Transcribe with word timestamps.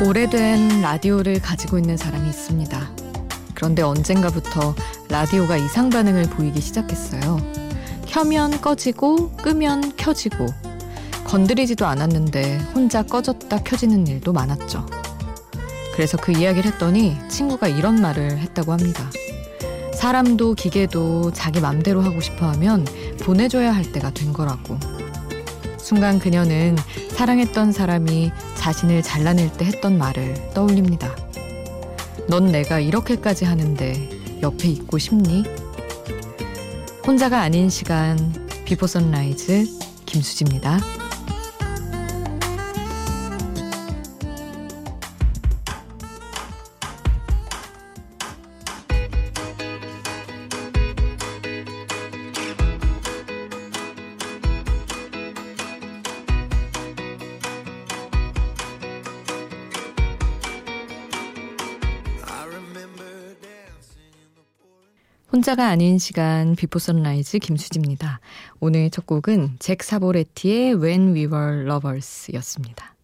오래된 0.00 0.80
라디오를 0.80 1.40
가지고 1.40 1.76
있는 1.76 1.96
사람이 1.96 2.28
있습니다. 2.28 2.90
그런데 3.52 3.82
언젠가부터 3.82 4.76
라디오가 5.08 5.56
이상 5.56 5.90
반응을 5.90 6.30
보이기 6.30 6.60
시작했어요. 6.60 7.38
켜면 8.06 8.60
꺼지고 8.60 9.32
끄면 9.32 9.96
켜지고 9.96 10.46
건드리지도 11.24 11.84
않았는데 11.84 12.58
혼자 12.74 13.02
꺼졌다 13.02 13.64
켜지는 13.64 14.06
일도 14.06 14.32
많았죠. 14.32 14.86
그래서 15.94 16.16
그 16.16 16.30
이야기를 16.30 16.72
했더니 16.72 17.16
친구가 17.28 17.66
이런 17.66 18.00
말을 18.00 18.38
했다고 18.38 18.72
합니다. 18.72 19.10
사람도 19.94 20.54
기계도 20.54 21.32
자기 21.32 21.60
맘대로 21.60 22.02
하고 22.02 22.20
싶어 22.20 22.46
하면 22.52 22.86
보내줘야 23.20 23.74
할 23.74 23.90
때가 23.90 24.10
된 24.12 24.32
거라고. 24.32 24.78
순간 25.76 26.20
그녀는 26.20 26.76
사랑했던 27.16 27.72
사람이 27.72 28.30
자신을 28.58 29.02
잘라낼 29.02 29.50
때 29.52 29.64
했던 29.64 29.96
말을 29.96 30.50
떠올립니다. 30.52 31.14
넌 32.28 32.46
내가 32.46 32.80
이렇게까지 32.80 33.46
하는데 33.46 34.10
옆에 34.42 34.68
있고 34.68 34.98
싶니? 34.98 35.44
혼자가 37.06 37.40
아닌 37.40 37.70
시간 37.70 38.18
비포 38.66 38.86
선라이즈 38.86 39.64
김수지입니다. 40.04 40.78
혼자가 65.38 65.68
아닌 65.68 66.00
시간 66.00 66.56
비포 66.56 66.80
선라이즈 66.80 67.38
김수지입니다. 67.38 68.18
오늘 68.58 68.90
첫 68.90 69.06
곡은 69.06 69.58
잭 69.60 69.84
사보레티의 69.84 70.74
When 70.82 71.14
We 71.14 71.26
Were 71.26 71.64
Lovers였습니다. 71.64 72.96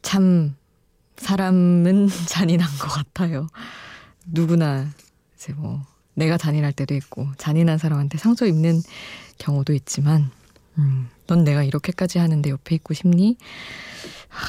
참 0.00 0.56
사람은 1.18 2.08
잔인한 2.26 2.66
것 2.78 2.88
같아요. 2.88 3.48
누구나 4.24 4.88
이제 5.34 5.52
뭐 5.52 5.82
내가 6.14 6.38
잔인할 6.38 6.72
때도 6.72 6.94
있고 6.94 7.28
잔인한 7.36 7.76
사람한테 7.76 8.16
상처 8.16 8.46
입는 8.46 8.80
경우도 9.36 9.74
있지만 9.74 10.30
음, 10.78 11.10
넌 11.26 11.44
내가 11.44 11.64
이렇게까지 11.64 12.18
하는데 12.18 12.48
옆에 12.48 12.76
있고 12.76 12.94
싶니? 12.94 13.36
하, 14.30 14.46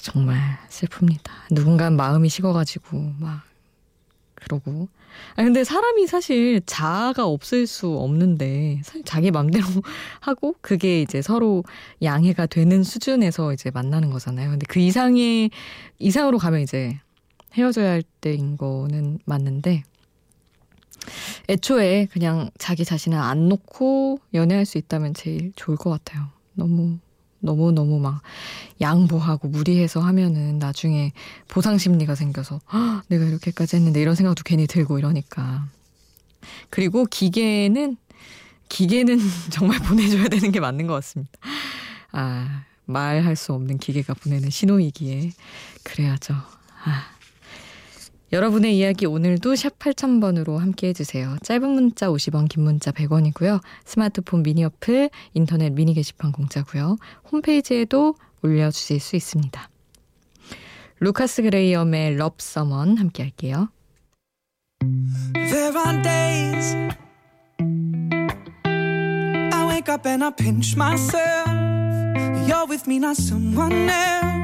정말 0.00 0.58
슬픕니다. 0.70 1.30
누군가 1.50 1.90
마음이 1.90 2.30
식어가지고 2.30 3.16
막 3.18 3.51
그러고. 4.42 4.88
아 5.36 5.42
근데 5.42 5.64
사람이 5.64 6.06
사실 6.06 6.60
자아가 6.64 7.26
없을 7.26 7.66
수 7.66 7.88
없는데 7.98 8.80
사실 8.84 9.02
자기 9.04 9.30
맘대로 9.30 9.66
하고 10.20 10.54
그게 10.60 11.02
이제 11.02 11.22
서로 11.22 11.64
양해가 12.02 12.46
되는 12.46 12.82
수준에서 12.82 13.52
이제 13.52 13.70
만나는 13.70 14.10
거잖아요. 14.10 14.50
근데 14.50 14.66
그 14.68 14.80
이상의 14.80 15.50
이상으로 15.98 16.38
가면 16.38 16.60
이제 16.60 16.98
헤어져야 17.54 17.90
할 17.90 18.02
때인 18.20 18.56
거는 18.56 19.18
맞는데 19.24 19.82
애초에 21.48 22.06
그냥 22.06 22.50
자기 22.58 22.84
자신을 22.84 23.18
안 23.18 23.48
놓고 23.48 24.18
연애할 24.34 24.64
수 24.64 24.78
있다면 24.78 25.14
제일 25.14 25.52
좋을 25.56 25.76
것 25.76 25.90
같아요. 25.90 26.28
너무 26.54 26.98
너무너무 27.42 27.98
막 27.98 28.22
양보하고 28.80 29.48
무리해서 29.48 30.00
하면은 30.00 30.58
나중에 30.58 31.12
보상 31.48 31.76
심리가 31.76 32.14
생겨서 32.14 32.60
내가 33.08 33.24
이렇게까지 33.24 33.76
했는데 33.76 34.00
이런 34.00 34.14
생각도 34.14 34.42
괜히 34.44 34.66
들고 34.66 34.98
이러니까. 34.98 35.66
그리고 36.70 37.04
기계는 37.04 37.96
기계는 38.68 39.18
정말 39.50 39.78
보내줘야 39.80 40.28
되는 40.28 40.50
게 40.50 40.60
맞는 40.60 40.86
것 40.86 40.94
같습니다. 40.94 41.32
아, 42.12 42.64
말할 42.86 43.36
수 43.36 43.52
없는 43.52 43.78
기계가 43.78 44.14
보내는 44.14 44.50
신호이기에 44.50 45.32
그래야죠. 45.82 46.34
아. 46.84 47.11
여러분의 48.32 48.78
이야기 48.78 49.04
오늘도 49.04 49.56
샵 49.56 49.78
8000번으로 49.78 50.56
함께 50.56 50.88
해주세요. 50.88 51.36
짧은 51.42 51.68
문자 51.68 52.08
50원, 52.08 52.48
긴 52.48 52.64
문자 52.64 52.90
100원이고요. 52.90 53.60
스마트폰 53.84 54.42
미니 54.42 54.64
어플, 54.64 55.10
인터넷 55.34 55.70
미니 55.70 55.92
게시판 55.92 56.32
공짜고요. 56.32 56.96
홈페이지에도 57.30 58.14
올려주실 58.42 59.00
수 59.00 59.16
있습니다. 59.16 59.68
루카스 61.00 61.42
그레이엄의 61.42 62.16
럽 62.16 62.40
서먼 62.40 62.96
함께 62.96 63.22
할게요. 63.22 63.68
There 65.34 65.76
are 65.76 66.02
days 66.02 66.74
I 69.52 69.66
wake 69.68 69.92
up 69.92 70.08
and 70.08 70.24
I 70.24 70.30
pinch 70.30 70.74
myself 70.74 71.50
You're 72.48 72.66
with 72.66 72.88
me, 72.88 72.96
not 72.96 73.16
someone 73.20 73.90
else 73.90 74.41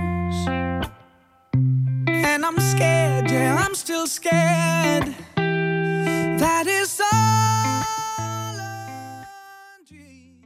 And 2.28 2.44
I'm 2.44 2.60
scared, 2.60 3.30
yeah, 3.30 3.56
I'm 3.56 3.74
still 3.74 4.06
scared. 4.06 5.14
That 5.34 6.66
is 6.68 7.00
all 7.00 8.58
a 8.60 9.84
dream. 9.88 10.36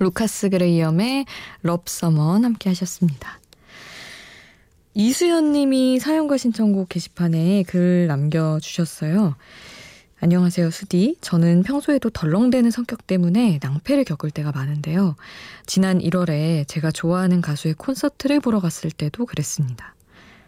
루카스 0.00 0.50
그레이엄의 0.50 1.26
럽서먼 1.62 2.44
함께 2.44 2.68
하셨습니다. 2.70 3.38
이수연 4.94 5.52
님이 5.52 6.00
사연과 6.00 6.36
신청곡 6.36 6.88
게시판에 6.88 7.62
글 7.62 8.08
남겨주셨어요. 8.08 9.36
안녕하세요, 10.24 10.70
수디. 10.70 11.16
저는 11.20 11.64
평소에도 11.64 12.08
덜렁대는 12.08 12.70
성격 12.70 13.08
때문에 13.08 13.58
낭패를 13.60 14.04
겪을 14.04 14.30
때가 14.30 14.52
많은데요. 14.52 15.16
지난 15.66 15.98
1월에 15.98 16.68
제가 16.68 16.92
좋아하는 16.92 17.40
가수의 17.40 17.74
콘서트를 17.74 18.38
보러 18.38 18.60
갔을 18.60 18.92
때도 18.92 19.26
그랬습니다. 19.26 19.96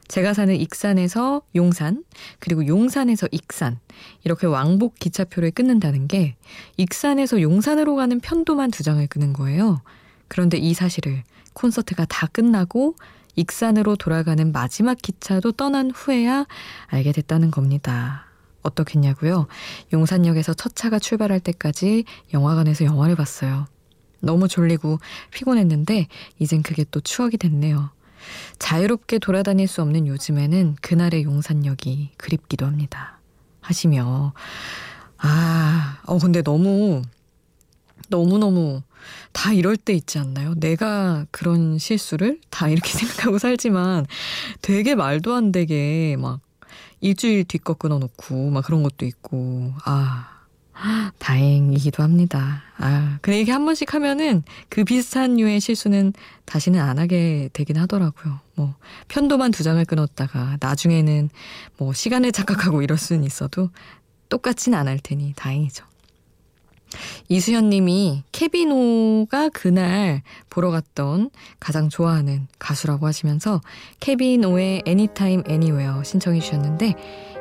제가 0.06 0.32
사는 0.32 0.54
익산에서 0.54 1.42
용산, 1.56 2.04
그리고 2.38 2.68
용산에서 2.68 3.26
익산, 3.32 3.80
이렇게 4.22 4.46
왕복 4.46 4.94
기차표를 5.00 5.50
끊는다는 5.50 6.06
게 6.06 6.36
익산에서 6.76 7.42
용산으로 7.42 7.96
가는 7.96 8.20
편도만 8.20 8.70
두 8.70 8.84
장을 8.84 9.04
끊는 9.08 9.32
거예요. 9.32 9.82
그런데 10.28 10.56
이 10.56 10.72
사실을 10.72 11.24
콘서트가 11.52 12.04
다 12.04 12.28
끝나고 12.28 12.94
익산으로 13.34 13.96
돌아가는 13.96 14.52
마지막 14.52 14.96
기차도 15.02 15.50
떠난 15.50 15.90
후에야 15.90 16.46
알게 16.86 17.10
됐다는 17.10 17.50
겁니다. 17.50 18.23
어떻겠냐고요? 18.64 19.46
용산역에서 19.92 20.54
첫 20.54 20.74
차가 20.74 20.98
출발할 20.98 21.38
때까지 21.40 22.04
영화관에서 22.32 22.84
영화를 22.84 23.14
봤어요. 23.14 23.66
너무 24.20 24.48
졸리고 24.48 24.98
피곤했는데 25.30 26.08
이젠 26.38 26.62
그게 26.62 26.84
또 26.90 27.00
추억이 27.00 27.36
됐네요. 27.36 27.90
자유롭게 28.58 29.18
돌아다닐 29.18 29.68
수 29.68 29.82
없는 29.82 30.06
요즘에는 30.06 30.76
그날의 30.80 31.24
용산역이 31.24 32.12
그립기도 32.16 32.66
합니다. 32.66 33.20
하시며 33.60 34.32
아, 35.18 35.98
어 36.06 36.18
근데 36.18 36.42
너무 36.42 37.02
너무너무 38.08 38.82
다 39.32 39.52
이럴 39.52 39.76
때 39.76 39.92
있지 39.92 40.18
않나요? 40.18 40.54
내가 40.56 41.26
그런 41.30 41.78
실수를 41.78 42.40
다 42.50 42.68
이렇게 42.68 42.88
생각하고 42.96 43.38
살지만 43.38 44.06
되게 44.62 44.94
말도 44.94 45.34
안 45.34 45.52
되게 45.52 46.16
막 46.18 46.40
일주일 47.04 47.44
뒤 47.44 47.58
거 47.58 47.74
끊어놓고 47.74 48.50
막 48.50 48.64
그런 48.64 48.82
것도 48.82 49.04
있고 49.06 49.72
아 49.84 50.30
다행이기도 51.18 52.02
합니다. 52.02 52.62
아, 52.78 53.18
그 53.22 53.32
얘기 53.32 53.50
한 53.50 53.64
번씩 53.64 53.94
하면은 53.94 54.42
그 54.68 54.84
비슷한 54.84 55.36
류의 55.36 55.60
실수는 55.60 56.12
다시는 56.46 56.80
안 56.80 56.98
하게 56.98 57.48
되긴 57.52 57.76
하더라고요. 57.76 58.40
뭐, 58.56 58.74
편도만 59.08 59.52
두 59.52 59.62
장을 59.62 59.82
끊었다가 59.84 60.56
나중에는 60.60 61.30
뭐 61.78 61.92
시간을 61.92 62.32
착각하고 62.32 62.82
이럴 62.82 62.98
수는 62.98 63.22
있어도 63.24 63.70
똑같진 64.28 64.74
않을 64.74 64.98
테니 65.02 65.34
다행이죠. 65.36 65.84
이수현 67.28 67.70
님이 67.70 68.22
케비노가 68.32 69.48
그날 69.50 70.22
보러 70.50 70.70
갔던 70.70 71.30
가장 71.60 71.88
좋아하는 71.88 72.46
가수라고 72.58 73.06
하시면서 73.06 73.60
케비노의 74.00 74.82
Anytime 74.86 75.42
Anywhere 75.48 76.04
신청해 76.04 76.40
주셨는데 76.40 76.94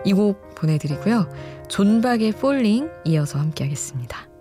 이 0.06 0.14
곡 0.14 0.56
보내드리고요. 0.56 1.30
존박의 1.70 2.30
Falling 2.30 2.90
이어서 3.06 3.40
함께 3.40 3.64
하겠습니다. 3.64 4.33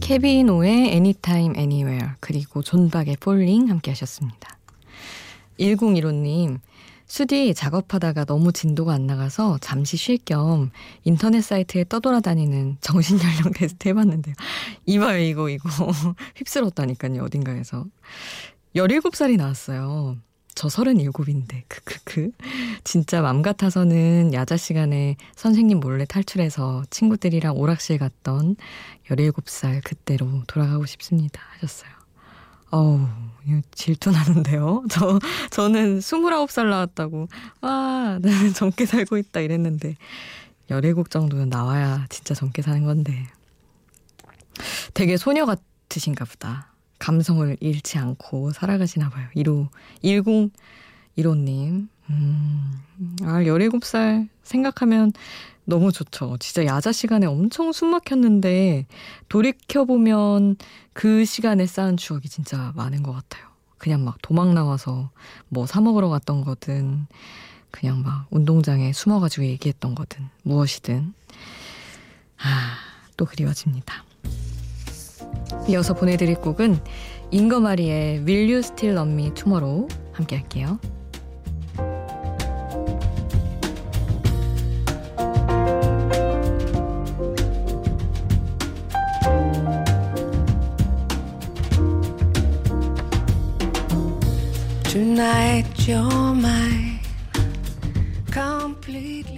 케비노의 0.00 0.70
Anytime 0.88 1.56
Anywhere 1.56 2.08
그리고 2.18 2.62
존박의 2.62 3.16
Falling 3.20 3.68
함께 3.70 3.92
하셨습니다. 3.92 4.58
1015님 5.60 6.58
수디 7.06 7.54
작업하다가 7.54 8.24
너무 8.24 8.50
진도가 8.52 8.92
안 8.92 9.06
나가서 9.06 9.58
잠시 9.60 9.96
쉴 9.96 10.18
겸 10.18 10.72
인터넷 11.04 11.42
사이트에 11.42 11.84
떠돌아다니는 11.88 12.78
정신 12.80 13.18
연령 13.20 13.52
테스트 13.54 13.88
해봤는데요. 13.88 14.34
이봐요 14.86 15.18
이거 15.20 15.48
이거 15.48 15.68
휩쓸었다니까요 16.34 17.22
어딘가에서 17.22 17.86
17살이 18.74 19.36
나왔어요. 19.36 20.16
저 20.54 20.68
37인데 20.68 21.62
크크크 21.68 22.30
진짜 22.84 23.22
맘 23.22 23.42
같아서는 23.42 24.32
야자 24.32 24.56
시간에 24.56 25.16
선생님 25.34 25.80
몰래 25.80 26.04
탈출해서 26.04 26.84
친구들이랑 26.90 27.56
오락실 27.56 27.98
갔던 27.98 28.56
17살 29.08 29.82
그때로 29.84 30.42
돌아가고 30.46 30.86
싶습니다 30.86 31.40
하셨어요. 31.54 31.90
어우 32.70 33.06
질투 33.72 34.10
나는데요. 34.10 34.84
저 34.90 35.18
저는 35.50 35.98
29살 35.98 36.68
나왔다고 36.68 37.28
와 37.60 38.18
나는 38.20 38.52
젊게 38.54 38.86
살고 38.86 39.18
있다 39.18 39.40
이랬는데 39.40 39.96
17곡 40.70 41.10
정도는 41.10 41.50
나와야 41.50 42.06
진짜 42.08 42.34
젊게 42.34 42.62
사는 42.62 42.84
건데 42.84 43.26
되게 44.94 45.16
소녀 45.16 45.46
같으신가 45.46 46.24
보다. 46.24 46.73
감성을 47.04 47.54
잃지 47.60 47.98
않고 47.98 48.52
살아가시나 48.52 49.10
봐요. 49.10 49.28
1호 49.36 49.68
10 50.02 50.50
1호님. 51.18 51.88
음, 52.08 52.72
아, 53.22 53.42
17살 53.42 54.28
생각하면 54.42 55.12
너무 55.66 55.92
좋죠. 55.92 56.38
진짜 56.40 56.64
야자 56.64 56.92
시간에 56.92 57.26
엄청 57.26 57.72
숨 57.72 57.90
막혔는데 57.90 58.86
돌이켜보면 59.28 60.56
그 60.94 61.26
시간에 61.26 61.66
쌓은 61.66 61.98
추억이 61.98 62.22
진짜 62.22 62.72
많은 62.74 63.02
것 63.02 63.12
같아요. 63.12 63.48
그냥 63.76 64.02
막 64.02 64.16
도망 64.22 64.54
나와서 64.54 65.10
뭐 65.50 65.66
사먹으러 65.66 66.08
갔던 66.08 66.42
거든 66.42 67.06
그냥 67.70 68.02
막 68.02 68.28
운동장에 68.30 68.94
숨어가지고 68.94 69.44
얘기했던 69.44 69.94
거든 69.94 70.26
무엇이든 70.42 71.12
아, 72.38 72.76
또 73.18 73.26
그리워집니다. 73.26 74.04
이어서 75.68 75.94
보내드릴 75.94 76.36
곡은 76.36 76.78
잉거마리의 77.30 78.20
Will 78.26 78.50
You 78.50 78.58
Still 78.58 78.96
Love 78.96 79.12
Me 79.12 79.34
Tomorrow 79.34 79.88
함께 80.12 80.36
할게요. 80.36 80.78
You're 95.86 96.32
mine 96.34 96.98
completely. 98.32 99.33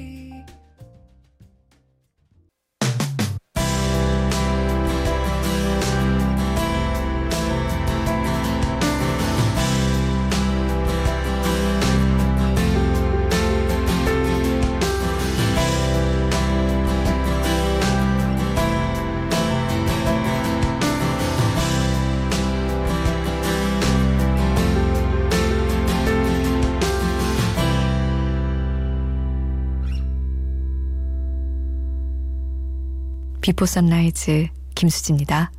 비포 33.46 33.64
선라이즈 33.64 34.48
김수지입니다. 34.74 35.52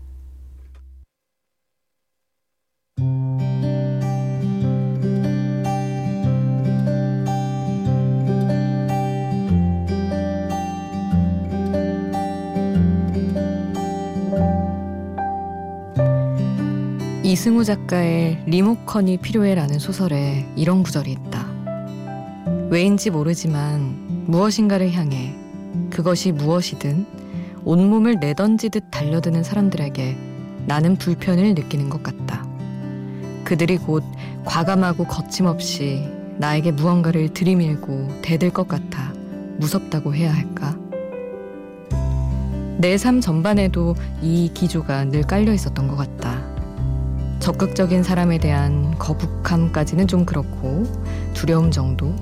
이승우 17.24 17.64
작가의 17.64 18.44
리모컨이 18.48 19.20
필요해라는 19.20 19.80
소설에 19.80 20.46
이런 20.58 20.84
구절이 20.84 21.10
있다. 21.10 21.48
왜인지 22.70 23.12
모르지만 23.12 24.26
무엇인가를 24.28 24.92
향해 24.92 25.34
그것이 25.90 26.34
무엇이든 26.34 27.27
온몸을 27.68 28.16
내던지듯 28.22 28.86
달려드는 28.92 29.44
사람들에게 29.44 30.18
나는 30.68 30.96
불편을 30.96 31.54
느끼는 31.54 31.90
것 31.90 32.02
같다. 32.02 32.48
그들이 33.44 33.78
곧 33.78 34.06
과감하고 34.46 35.04
거침없이 35.04 36.10
나에게 36.38 36.72
무언가를 36.72 37.34
들이밀고 37.34 38.22
대들 38.22 38.52
것 38.52 38.70
같아 38.70 39.12
무섭다고 39.58 40.16
해야 40.16 40.34
할까? 40.34 40.78
내 42.80 42.96
삶 42.96 43.20
전반에도 43.20 43.96
이 44.22 44.50
기조가 44.54 45.06
늘 45.06 45.24
깔려 45.24 45.52
있었던 45.52 45.90
것 45.90 45.98
같다. 45.98 46.42
적극적인 47.42 48.02
사람에 48.02 48.38
대한 48.38 48.98
거북함까지는 48.98 50.08
좀 50.08 50.26
그렇고 50.26 50.84
두려움 51.34 51.70
정도? 51.72 52.16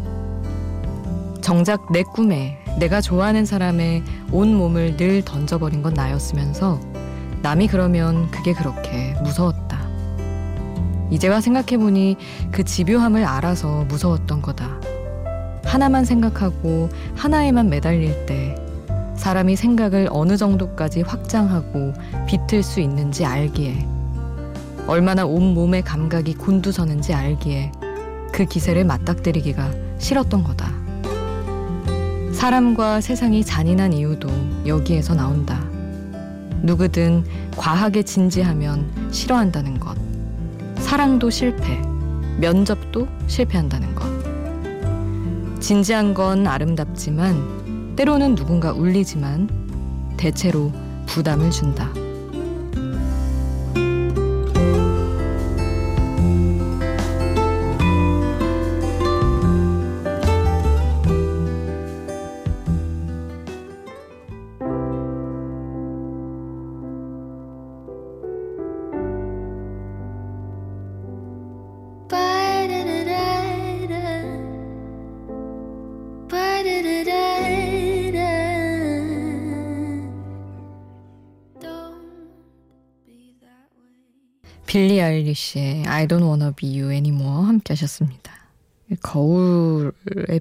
정작 1.42 1.92
내 1.92 2.02
꿈에 2.02 2.65
내가 2.78 3.00
좋아하는 3.00 3.46
사람의 3.46 4.04
온 4.32 4.54
몸을 4.54 4.98
늘 4.98 5.24
던져버린 5.24 5.82
건 5.82 5.94
나였으면서 5.94 6.80
남이 7.42 7.68
그러면 7.68 8.30
그게 8.32 8.54
그렇게 8.54 9.16
무서웠다. 9.24 9.86
이제와 11.10 11.40
생각해보니 11.40 12.18
그 12.52 12.64
집요함을 12.64 13.24
알아서 13.24 13.86
무서웠던 13.86 14.42
거다. 14.42 14.82
하나만 15.64 16.06
생각하고 16.06 16.90
하나에만 17.16 17.70
매달릴 17.70 18.26
때 18.26 18.56
사람이 19.16 19.56
생각을 19.56 20.10
어느 20.12 20.36
정도까지 20.36 21.02
확장하고 21.02 21.94
비틀 22.28 22.62
수 22.62 22.82
있는지 22.82 23.26
알기에 23.26 23.88
얼마나 24.88 25.26
온몸의 25.26 25.84
감각이 25.84 26.36
곤두서는지 26.36 27.14
알기에 27.14 27.72
그 28.32 28.46
기세를 28.46 28.84
맞닥뜨리기가 28.84 29.72
싫었던 29.98 30.44
거다. 30.44 30.75
사람과 32.36 33.00
세상이 33.00 33.46
잔인한 33.46 33.94
이유도 33.94 34.28
여기에서 34.68 35.16
나온다. 35.16 35.64
누구든 36.64 37.24
과하게 37.56 38.04
진지하면 38.04 39.10
싫어한다는 39.10 39.80
것. 39.80 39.96
사랑도 40.76 41.30
실패, 41.30 41.82
면접도 42.38 43.08
실패한다는 43.28 43.96
것. 43.96 44.06
진지한 45.62 46.14
건 46.14 46.46
아름답지만 46.46 47.96
때로는 47.96 48.36
누군가 48.36 48.74
울리지만 48.74 49.50
대체로 50.18 50.74
부담을 51.06 51.50
준다. 51.50 51.90
빌리 84.76 85.02
아일리시의 85.02 85.86
I 85.86 86.06
don't 86.06 86.26
wanna 86.26 86.52
be 86.54 86.68
you 86.68 86.92
anymore 86.92 87.48
함께 87.48 87.72
하셨습니다. 87.72 88.34
거울에 89.02 89.94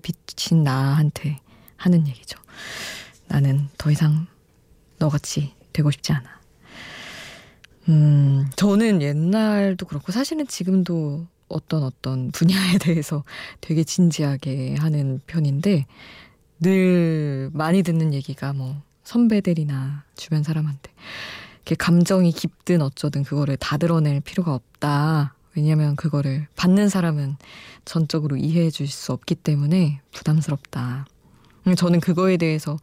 비친 0.02 0.64
나한테 0.64 1.38
하는 1.76 2.08
얘기죠. 2.08 2.36
나는 3.28 3.68
더 3.78 3.92
이상 3.92 4.26
너같이 4.98 5.54
되고 5.72 5.88
싶지 5.92 6.12
않아. 6.14 6.40
음, 7.90 8.50
저는 8.56 9.02
옛날도 9.02 9.86
그렇고 9.86 10.10
사실은 10.10 10.48
지금도 10.48 11.28
어떤 11.46 11.84
어떤 11.84 12.32
분야에 12.32 12.78
대해서 12.82 13.22
되게 13.60 13.84
진지하게 13.84 14.74
하는 14.80 15.20
편인데 15.28 15.86
늘 16.58 17.50
많이 17.52 17.84
듣는 17.84 18.12
얘기가 18.12 18.52
뭐 18.52 18.82
선배들이나 19.04 20.02
주변 20.16 20.42
사람한테 20.42 20.90
감정이 21.78 22.32
깊든 22.32 22.82
어쩌든 22.82 23.22
그거를 23.22 23.56
다 23.56 23.76
드러낼 23.78 24.20
필요가 24.20 24.54
없다. 24.54 25.34
왜냐면 25.56 25.96
그거를 25.96 26.46
받는 26.56 26.88
사람은 26.88 27.36
전적으로 27.84 28.36
이해해 28.36 28.70
줄 28.70 28.88
수 28.88 29.12
없기 29.12 29.36
때문에 29.36 30.00
부담스럽다. 30.12 31.06
음, 31.66 31.74
저는 31.74 32.00
그거에 32.00 32.36
대해서 32.36 32.76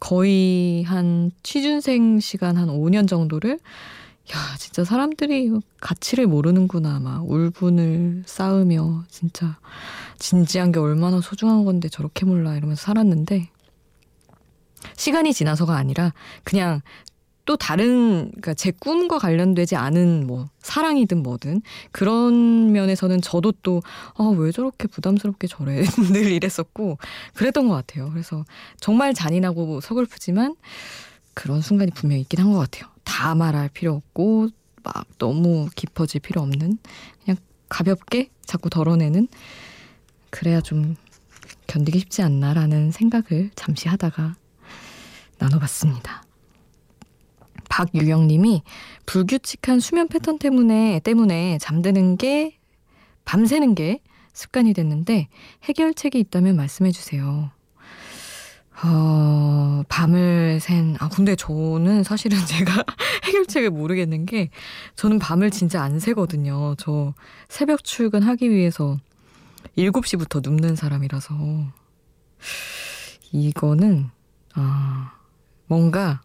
거의 0.00 0.82
한 0.84 1.30
취준생 1.42 2.18
시간 2.20 2.56
한 2.56 2.68
5년 2.68 3.06
정도를 3.06 3.60
야, 4.34 4.56
진짜 4.58 4.84
사람들이 4.84 5.52
가치를 5.80 6.26
모르는구나. 6.26 6.98
막 6.98 7.28
울분을 7.30 8.24
쌓으며 8.26 9.04
진짜 9.08 9.58
진지한 10.18 10.72
게 10.72 10.80
얼마나 10.80 11.20
소중한 11.20 11.64
건데 11.64 11.88
저렇게 11.88 12.24
몰라 12.24 12.56
이러면서 12.56 12.82
살았는데 12.82 13.50
시간이 14.96 15.32
지나서가 15.34 15.76
아니라 15.76 16.12
그냥 16.42 16.80
또 17.46 17.56
다른 17.56 18.30
그러니까 18.30 18.54
제 18.54 18.70
꿈과 18.70 19.18
관련되지 19.18 19.76
않은 19.76 20.26
뭐 20.26 20.46
사랑이든 20.60 21.22
뭐든 21.22 21.60
그런 21.92 22.72
면에서는 22.72 23.20
저도 23.20 23.52
또 23.62 23.82
아 24.16 24.24
왜 24.30 24.50
저렇게 24.50 24.88
부담스럽게 24.88 25.46
저래 25.46 25.82
늘 26.12 26.32
이랬었고 26.32 26.98
그랬던 27.34 27.68
것 27.68 27.74
같아요. 27.74 28.08
그래서 28.10 28.44
정말 28.80 29.12
잔인하고 29.14 29.80
서글프지만 29.80 30.56
그런 31.34 31.60
순간이 31.60 31.90
분명히 31.92 32.22
있긴 32.22 32.40
한 32.40 32.52
것 32.52 32.58
같아요. 32.58 32.90
다 33.04 33.34
말할 33.34 33.68
필요 33.68 33.94
없고 33.94 34.48
막 34.82 35.06
너무 35.18 35.68
깊어질 35.76 36.20
필요 36.22 36.40
없는 36.42 36.78
그냥 37.24 37.36
가볍게 37.68 38.30
자꾸 38.44 38.70
덜어내는 38.70 39.28
그래야 40.30 40.60
좀 40.60 40.96
견디기 41.66 41.98
쉽지 42.00 42.22
않나라는 42.22 42.90
생각을 42.90 43.50
잠시 43.54 43.88
하다가 43.88 44.34
나눠봤습니다. 45.38 46.23
박유영님이 47.74 48.62
불규칙한 49.04 49.80
수면 49.80 50.06
패턴 50.06 50.38
때문에 50.38 51.00
때문에 51.02 51.58
잠드는 51.58 52.16
게 52.16 52.56
밤새는 53.24 53.74
게 53.74 54.00
습관이 54.32 54.74
됐는데 54.74 55.28
해결책이 55.64 56.20
있다면 56.20 56.54
말씀해 56.54 56.92
주세요. 56.92 57.50
어, 58.84 59.82
밤을 59.88 60.60
샌, 60.60 60.96
아, 61.00 61.08
근데 61.08 61.34
저는 61.34 62.04
사실은 62.04 62.38
제가 62.46 62.84
해결책을 63.24 63.70
모르겠는 63.70 64.26
게, 64.26 64.50
저는 64.94 65.18
밤을 65.18 65.50
진짜 65.50 65.82
안 65.82 65.98
새거든요. 65.98 66.74
저 66.76 67.14
새벽 67.48 67.82
출근하기 67.84 68.50
위해서 68.50 68.98
7시부터 69.78 70.42
눕는 70.42 70.76
사람이라서. 70.76 71.34
이거는, 73.32 74.10
아, 74.54 75.12
뭔가 75.66 76.20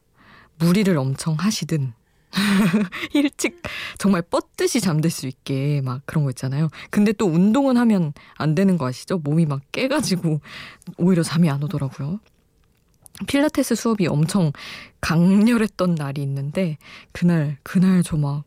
무리를 0.60 0.96
엄청 0.98 1.36
하시든, 1.36 1.94
일찍 3.13 3.62
정말 3.98 4.22
뻗듯이 4.22 4.82
잠들 4.82 5.10
수 5.10 5.28
있게 5.28 5.82
막 5.82 6.01
그런 6.06 6.24
거 6.24 6.30
있잖아요. 6.32 6.70
근데 6.92 7.12
또 7.12 7.25
운동은 7.25 7.78
하면 7.78 8.13
안 8.36 8.56
되는 8.56 8.78
거 8.78 8.88
아시죠? 8.88 9.18
몸이 9.18 9.46
막 9.46 9.62
깨가지고 9.72 10.42
오히려 10.98 11.24
잠이 11.24 11.50
안 11.50 11.63
오더라고요. 11.63 12.20
필라테스 13.28 13.75
수업이 13.75 14.08
엄청 14.08 14.51
강렬했던 15.01 15.96
날이 15.96 16.22
있는데 16.22 16.78
그날 17.12 17.58
그날 17.63 18.04
저 18.04 18.18
막 18.18 18.44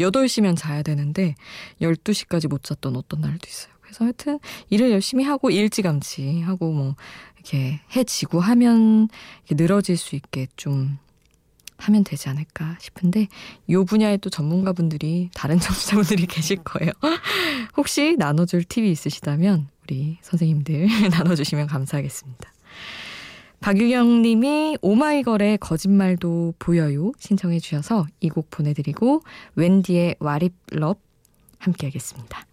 8시면 0.00 0.56
자야 0.56 0.82
되는데 0.82 1.34
12시까지 1.80 2.48
못 2.48 2.62
잤던 2.64 2.96
어떤 2.96 3.20
날도 3.20 3.46
있어요. 3.48 3.72
그래서 3.80 4.04
하여튼 4.04 4.38
일을 4.70 4.90
열심히 4.90 5.24
하고 5.24 5.50
일찌감치 5.50 6.40
하고 6.40 6.72
뭐 6.72 6.96
이렇게 7.36 7.80
해지고 7.94 8.40
하면 8.40 9.08
이렇게 9.46 9.62
늘어질 9.62 9.96
수 9.96 10.16
있게 10.16 10.48
좀 10.56 10.98
하면 11.76 12.04
되지 12.04 12.28
않을까 12.28 12.76
싶은데 12.80 13.28
요 13.70 13.84
분야에 13.84 14.16
또 14.18 14.30
전문가분들이 14.30 15.30
다른 15.34 15.58
청취자분들이 15.60 16.26
계실 16.26 16.56
거예요. 16.58 16.92
혹시 17.76 18.16
나눠줄 18.18 18.64
팁이 18.64 18.90
있으시다면 18.90 19.68
우리 19.84 20.18
선생님들 20.22 20.88
나눠주시면 21.10 21.66
감사하겠습니다. 21.66 22.52
박유경 23.60 24.20
님이 24.22 24.76
오마이걸의 24.82 25.56
거짓말도 25.58 26.54
보여요 26.58 27.12
신청해 27.18 27.60
주셔서 27.60 28.06
이 28.20 28.28
곡 28.28 28.50
보내드리고 28.50 29.22
웬디의 29.56 30.16
와립럽 30.18 31.00
함께 31.58 31.86
하겠습니다. 31.86 32.44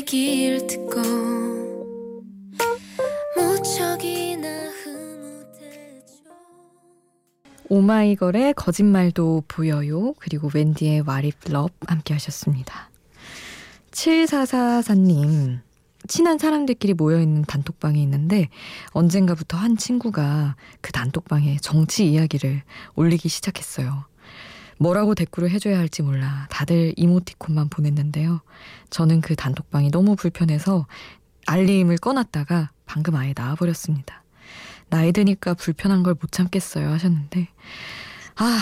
얘기를 0.00 0.66
듣고 0.66 1.02
오마이걸의 7.68 8.54
거짓말도 8.54 9.44
보여요. 9.46 10.14
그리고 10.18 10.50
웬디의 10.52 11.02
와립럽 11.06 11.70
함께 11.86 12.14
하셨습니다. 12.14 12.90
7444님. 13.92 15.60
친한 16.08 16.38
사람들끼리 16.38 16.94
모여있는 16.94 17.42
단톡방이 17.42 18.02
있는데 18.02 18.48
언젠가부터 18.92 19.58
한 19.58 19.76
친구가 19.76 20.56
그 20.80 20.92
단톡방에 20.92 21.58
정치 21.60 22.10
이야기를 22.10 22.62
올리기 22.96 23.28
시작했어요. 23.28 24.09
뭐라고 24.80 25.14
댓글을 25.14 25.50
해줘야 25.50 25.78
할지 25.78 26.02
몰라 26.02 26.46
다들 26.50 26.94
이모티콘만 26.96 27.68
보냈는데요. 27.68 28.40
저는 28.88 29.20
그 29.20 29.36
단톡방이 29.36 29.90
너무 29.90 30.16
불편해서 30.16 30.86
알림을 31.46 31.98
꺼놨다가 31.98 32.70
방금 32.86 33.14
아예 33.14 33.34
나와버렸습니다. 33.36 34.24
나이 34.88 35.12
드니까 35.12 35.52
불편한 35.54 36.02
걸 36.02 36.14
못 36.20 36.32
참겠어요 36.32 36.88
하셨는데 36.90 37.48
아 38.36 38.58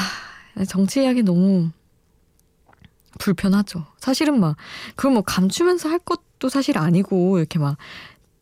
정치 0.69 1.03
이야기 1.05 1.23
너무 1.23 1.71
불편하죠. 3.21 3.87
사실은 3.99 4.41
막 4.41 4.57
그걸 4.97 5.13
뭐 5.13 5.23
감추면서 5.23 5.89
할 5.89 5.99
것도 6.01 6.49
사실 6.49 6.79
아니고 6.79 7.39
이렇게 7.39 7.59
막 7.61 7.77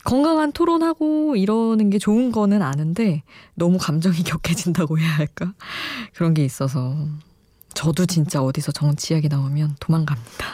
건강한 0.04 0.52
토론하고 0.52 1.36
이러는 1.36 1.90
게 1.90 1.98
좋은 1.98 2.32
거는 2.32 2.62
아는데 2.62 3.22
너무 3.54 3.76
감정이 3.78 4.16
격해진다고 4.24 4.98
해야 4.98 5.14
할까 5.14 5.52
그런 6.14 6.32
게 6.32 6.42
있어서 6.44 6.96
저도 7.76 8.06
진짜 8.06 8.42
어디서 8.42 8.72
정치 8.72 9.12
이야기 9.12 9.28
나오면 9.28 9.76
도망갑니다. 9.78 10.46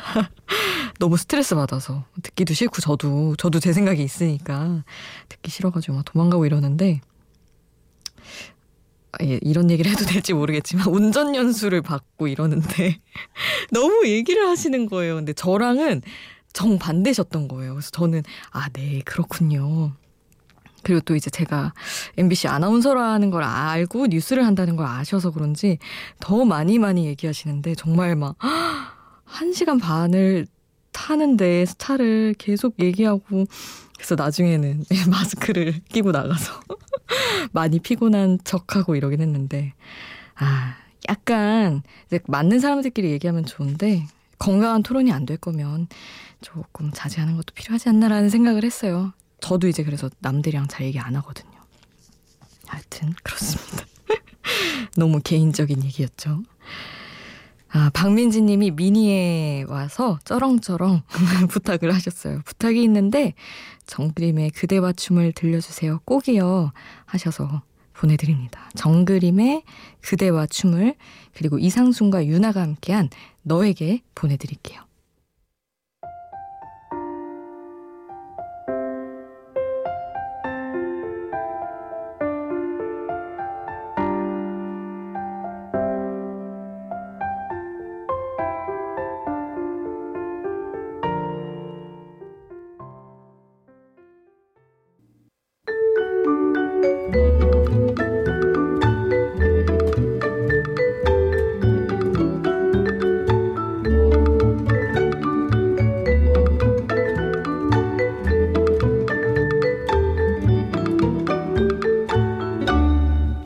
너무 0.99 1.17
스트레스 1.17 1.55
받아서 1.55 2.05
듣기도 2.21 2.52
싫고 2.52 2.81
저도 2.81 3.37
저도 3.37 3.61
제 3.61 3.73
생각이 3.73 4.02
있으니까 4.02 4.83
듣기 5.29 5.50
싫어가지고 5.50 5.95
막 5.95 6.05
도망가고 6.05 6.45
이러는데 6.47 7.00
예, 9.23 9.38
이런 9.41 9.71
얘기를 9.71 9.91
해도 9.91 10.05
될지 10.05 10.35
모르겠지만 10.35 10.88
운전 10.88 11.37
연수를 11.37 11.81
받고 11.81 12.26
이러는데 12.26 12.99
너무 13.71 14.07
얘기를 14.07 14.49
하시는 14.49 14.87
거예요. 14.87 15.14
근데 15.14 15.33
저랑은 15.33 16.02
정 16.52 16.79
반대셨던 16.79 17.47
거예요. 17.47 17.75
그래서 17.75 17.91
저는 17.93 18.25
아, 18.50 18.69
네, 18.71 19.00
그렇군요. 19.05 19.93
그리고 20.83 21.01
또 21.01 21.15
이제 21.15 21.31
제가 21.31 21.73
MBC 22.17 22.49
아나운서라는 22.49 23.31
걸 23.31 23.43
알고 23.43 24.07
뉴스를 24.09 24.45
한다는 24.47 24.77
걸 24.77 24.87
아셔서 24.87 25.31
그런지 25.31 25.79
더 26.21 26.45
많이 26.45 26.79
많이 26.79 27.07
얘기하시는데 27.07 27.75
정말 27.75 28.17
막한 28.17 29.53
시간 29.55 29.79
반을 29.79 30.47
타는데 30.93 31.65
차를 31.79 32.35
계속 32.39 32.75
얘기하고 32.81 33.47
그래서 33.97 34.15
나중에는 34.15 34.85
마스크를 35.11 35.81
끼고 35.89 36.12
나가서 36.12 36.61
많이 37.53 37.79
피곤한 37.79 38.39
척하고 38.45 38.97
이러긴 38.97 39.21
했는데 39.21 39.75
아 40.35 40.75
약간 41.09 41.83
이제 42.07 42.21
맞는 42.27 42.61
사람들끼리 42.61 43.11
얘기하면 43.11 43.45
좋은데 43.47 44.07
건강한 44.39 44.83
토론이 44.83 45.12
안 45.12 45.25
될 45.25 45.37
거면 45.37 45.87
조금 46.41 46.91
자제하는 46.93 47.37
것도 47.37 47.55
필요하지 47.55 47.89
않나라는 47.89 48.29
생각을 48.29 48.65
했어요. 48.65 49.12
저도 49.43 49.69
이제 49.69 49.83
그래서 49.85 50.09
남들이랑 50.21 50.69
잘 50.69 50.87
얘기 50.87 50.99
안 50.99 51.15
하거든요. 51.17 51.53
하여튼 52.67 53.13
그렇습니다. 53.23 53.85
너무 54.97 55.21
개인적인 55.23 55.85
얘기였죠. 55.85 56.43
아, 57.75 57.91
박민지 57.93 58.43
님이 58.43 58.71
미니에 58.71 59.65
와서 59.67 60.19
쩌렁쩌렁 60.25 61.03
부탁을 61.51 61.93
하셨어요. 61.93 62.41
부탁이 62.45 62.83
있는데 62.85 63.35
정그림의 63.87 64.51
그대와 64.51 64.93
춤을 64.93 65.33
들려주세요. 65.33 66.01
꼭이요. 66.05 66.73
하셔서 67.05 67.63
보내드립니다. 67.95 68.71
정그림의 68.75 69.65
그대와 70.03 70.47
춤을 70.47 70.95
그리고 71.35 71.59
이상순과 71.59 72.27
유나가 72.27 72.63
함께한 72.63 73.11
너에게 73.43 74.03
보내드릴게요. 74.15 74.83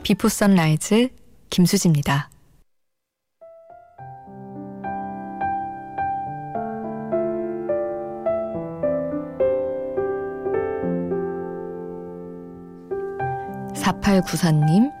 비포 0.07 0.29
선라이즈 0.29 1.09
김수지입니다. 1.49 2.29
(4894님) 13.73 14.93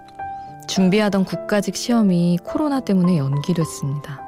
준비하던 0.67 1.23
국가직 1.23 1.77
시험이 1.77 2.37
코로나 2.43 2.81
때문에 2.81 3.17
연기됐습니다. 3.17 4.27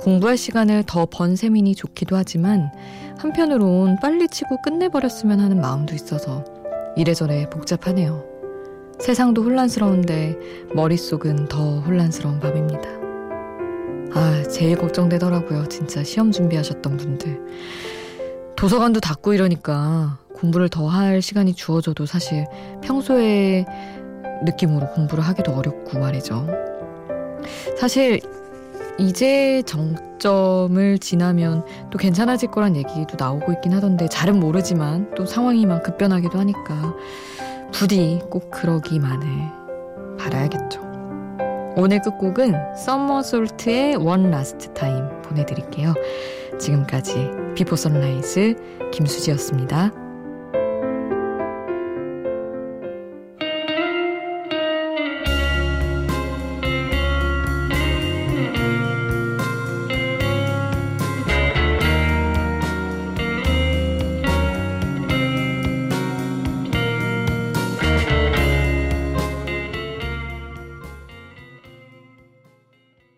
공부할 0.00 0.36
시간을 0.36 0.82
더 0.86 1.06
번 1.06 1.36
셈이니 1.36 1.74
좋기도 1.74 2.16
하지만 2.16 2.70
한편으론 3.16 3.96
빨리 4.02 4.28
치고 4.28 4.60
끝내버렸으면 4.60 5.40
하는 5.40 5.58
마음도 5.58 5.94
있어서 5.94 6.44
이래저래 6.98 7.48
복잡하네요. 7.48 8.31
세상도 8.98 9.42
혼란스러운데 9.42 10.38
머릿속은 10.74 11.48
더 11.48 11.80
혼란스러운 11.80 12.38
밤입니다. 12.40 12.88
아, 14.14 14.42
제일 14.48 14.76
걱정되더라고요. 14.76 15.66
진짜 15.68 16.04
시험 16.04 16.30
준비하셨던 16.30 16.96
분들. 16.96 17.40
도서관도 18.56 19.00
닫고 19.00 19.32
이러니까 19.34 20.18
공부를 20.34 20.68
더 20.68 20.86
할 20.88 21.22
시간이 21.22 21.54
주어져도 21.54 22.06
사실 22.06 22.46
평소에 22.82 23.64
느낌으로 24.44 24.88
공부를 24.90 25.24
하기도 25.24 25.52
어렵고 25.52 25.98
말이죠. 25.98 26.46
사실 27.76 28.20
이제 28.98 29.62
정점을 29.66 30.98
지나면 30.98 31.64
또 31.90 31.98
괜찮아질 31.98 32.50
거란 32.50 32.76
얘기도 32.76 33.16
나오고 33.18 33.52
있긴 33.54 33.72
하던데 33.72 34.06
잘은 34.08 34.38
모르지만 34.38 35.12
또 35.16 35.24
상황이 35.24 35.64
막 35.64 35.82
급변하기도 35.82 36.38
하니까 36.38 36.94
부디 37.72 38.20
꼭 38.30 38.50
그러기만을 38.50 39.28
바라야겠죠. 40.18 40.80
오늘 41.74 42.00
끝곡은 42.02 42.76
Summer 42.76 43.22
Salt의 43.22 43.96
One 43.96 44.30
Last 44.30 44.72
Time 44.74 45.08
보내드릴게요. 45.22 45.94
지금까지 46.60 47.30
비포 47.54 47.76
선라이즈 47.76 48.90
김수지였습니다. 48.92 50.01